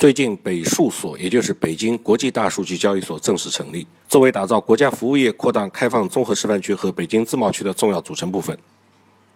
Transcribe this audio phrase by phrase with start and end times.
[0.00, 8.58] 最近，北数所，也就是北京国际大数据交易所正式成立，作为打造国家服务业扩大开放综合示范区和北京自贸区的重要组成部分。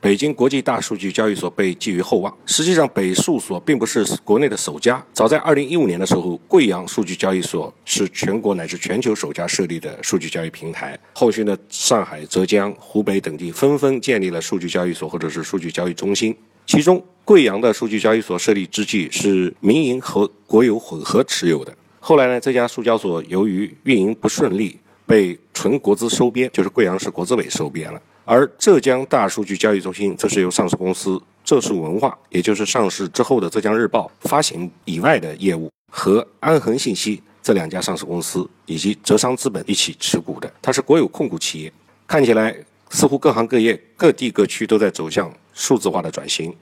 [0.00, 2.34] 北京国际大数据交易所被寄予厚望。
[2.46, 5.04] 实际上，北数所并不是国内的首家。
[5.12, 10.98] 早在2015年的时候，贵阳数据交易所是全国乃至全球首家设立的数据交易平台。
[11.12, 16.34] 后续呢，上海、浙江、湖北等地纷纷建立了数据交易所或者是数据交易中心。
[16.66, 21.74] 其中，贵阳的数据交易所设立之际是民营和国有混合持有的。
[21.98, 28.00] 后来呢，这家数交所由于运营不顺利，被纯国资收编，就是贵阳市国资委收编了。
[28.26, 40.52] 而浙江大数据交易中心则是由上市公司浙数文化，也就是上市之后的浙江日报发行以外的业务，和安恒信息这两家上市公司以及浙商资本一起持股的。
[40.60, 41.72] 它是国有控股企业，
[42.06, 42.54] 看起来
[42.90, 46.54] 似乎各行各业、各地各区都在走向数字化的转型，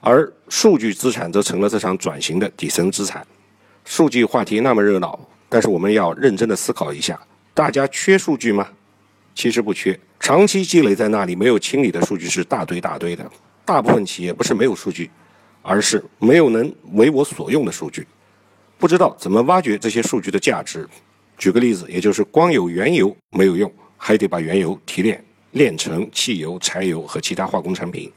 [0.00, 3.26] 而数据资产则成了这场转型的底层资产。
[3.84, 5.18] 数据话题那么热闹，
[5.48, 7.20] 但是我们要认真的思考一下：
[7.54, 8.68] 大家缺数据吗？
[9.34, 9.98] 其实不缺。
[10.18, 13.30] 长期积累在那里没有清理的数据是大堆大堆的。
[13.64, 15.10] 大部分企业不是没有数据，
[15.62, 18.06] 而是没有能为我所用的数据，
[18.78, 20.86] 不知道怎么挖掘这些数据的价值。
[21.38, 28.12] 举个例子，也就是光有原油没有用，还得把原油提炼，炼成汽油、柴油和其他化工产品。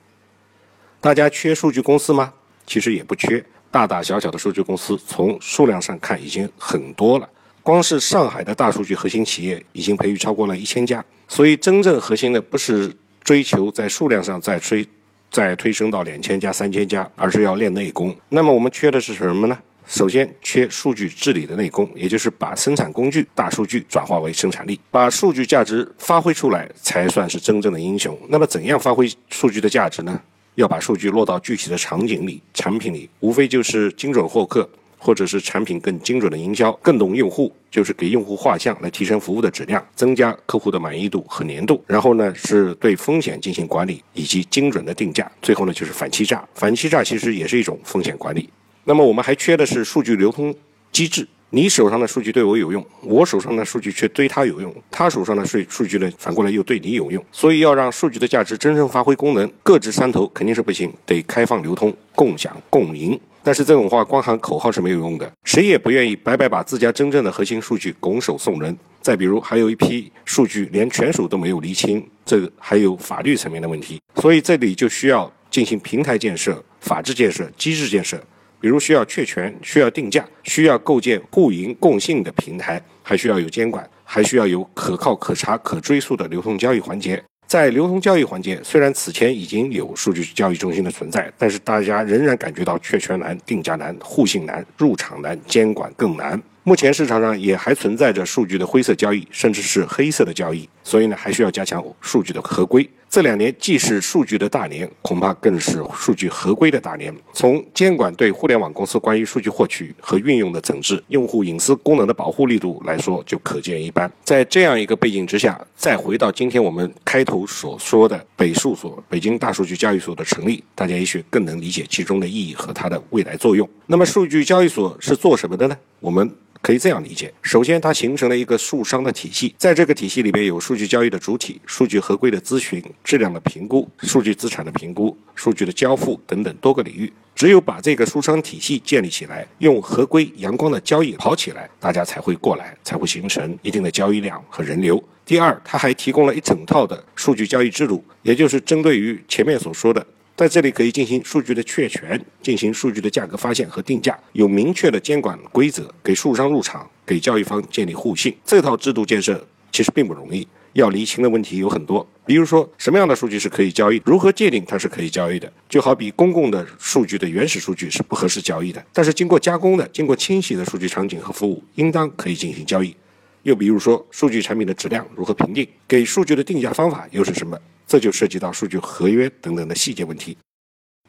[1.04, 2.32] 大家缺数据公司吗？
[2.66, 7.30] 其实也不缺，大大小小的数据公司从数量上看已经很多了。
[7.62, 12.90] 光是上海的大数据核心企业已经培育超过了一千家，所以真正核心的不是
[13.22, 14.88] 追求在数量上再推
[15.30, 18.16] 再推升到两千家、三千家，而是要练内功。
[18.30, 19.59] 那么我们缺的是什么呢？
[19.86, 28.18] 首先缺数据治理的内功，也就是把生产工具大数据转化为生产力，把数据价值发挥出来，才算是真正的英雄。
[28.30, 30.18] 那么怎样发挥数据的价值呢？
[30.56, 34.70] 要把数据落到具体的场景里、产品里，无非就是精准获客。
[35.06, 41.84] 或者是产品更精准的营销，更懂用户，就是给用户画像来提升服务的质量，增加客户的满意度和粘度。
[41.86, 45.30] 然后呢，是对风险进行管理以及精准的定价。
[45.42, 46.42] 最后呢，就是反欺诈。
[46.56, 48.50] 反欺诈其实也是一种风险管理。
[48.86, 50.56] 那么我们还缺的是数据流通
[50.94, 51.28] 机制。
[51.56, 57.24] 你手上的数据对我有用，我手上的数据却对他有用，他手上的数数据呢，反过来又对你有用。
[57.31, 63.19] 所以要让数据的价值真正发挥功能，各执山头肯定是不行，得开放流通、共享、共赢。
[63.44, 68.75] 但是这种话光喊口号是没有用的，谁也不愿意白白把自家真正的核心数据拱手送人。
[69.00, 74.02] 再比如，还有一批数据连权属都没有厘清，这还有法律层面的问题。
[74.16, 78.19] 所以这里就需要进行平台建设、法治建设、机制建设。
[78.63, 87.22] 比如需要确权，需要定价，需要构建互赢共信的平台，还需要有监管，还需要有可靠、可查、可追溯的流通交易环节。
[87.46, 96.41] 在流通交易环节，虽然此前已经有数据交易中心的存在，但是大家仍然感觉到确权难、定价难、互信难、入场难、监管更难。
[96.63, 102.88] 目前市场上也还存在着数据的灰色交易，甚至是黑色的交易，所以呢，还需要加强数据的合规。
[103.09, 107.16] 这两年既是数据的大年，恐怕更是数据合规的大年。
[107.31, 114.11] 从监管对互联网公司关于数据获取和运用的整治、用户隐私功能的保护力度来说，就可见一斑。
[114.23, 123.69] 在这样一个背景之下，再回到今天我们开头所说的北数所、北京大数据交易所的成立，大家也许更能理解其中的意义和它的未来作用。
[123.85, 125.77] 那么，数据交易所是做什么的呢？
[126.00, 126.27] 我们。
[126.61, 137.13] 可以这样理解：首先，它形成了一个数商的体系，在这个体系里边有数数据交易的主体、数据合规的咨询、质量的评估、数据资产的评估、数据的交付等等多个领域。
[137.35, 145.01] 只有把这个数商体系建立起来，用合规阳光的交易跑起来，大家才会过来，才会形成一定的交易量和人流。
[145.23, 150.03] 第二，它还提供了一整套的数据交易制度，也就是针对于前面所说的。
[150.35, 158.35] 在这里可以进行数据的确权，进行数据的价格发现和定价，有明确的监管规则，给数商入场，给交易方建立互信。
[158.44, 162.06] 这套制度建设其实并不容易，要厘清的问题有很多。
[162.25, 165.51] 比如说，什么样的数据是可以交易，如何界定它是可以交易的？
[165.67, 172.95] 就好比公共的数据的原始数据是不合适交易的，但是经过加工的、经过清洗的数据场景和服务，应当可以进行交易。
[173.42, 175.68] 又比如说，数据产品的质量如何评定？
[175.86, 177.59] 给数据的定价方法又是什么？
[177.86, 180.38] 这就涉及到数据合约等等的细节问题。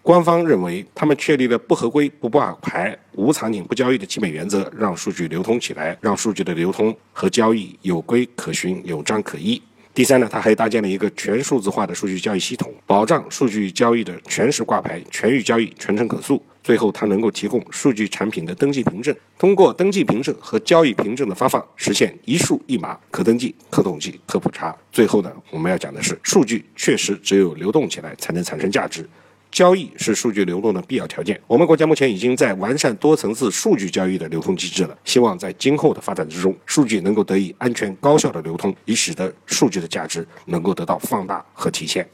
[0.04, 9.60] 官方认为，他们确立了不合规、不挂牌、无场景不交易的基本原则，让数据流通起来，让数据的流通和交易有规可循、有章可依。
[9.94, 16.44] 第三呢，它还搭建了一个全数字化的数据交易系统，保障数据交易的全时挂牌、全域交易、全程可溯。
[16.62, 24.76] 最后，它能够提供数据产品的登记凭证，通过登记凭证和交易凭证的发放，实现一数一码，可登记、可统计、可普查。
[24.92, 29.08] 最后呢，我们要讲的是，数据确实只有流动起来才能产生价值，
[29.54, 31.40] 交易是数据流动的必要条件。
[31.46, 42.04] 我们国家目前已经在完善多层次数据交易的流通机制了，希望在今后的发展之中，数据能够得以安全高效的流通，以使得数据的价值能够得到放大和体现。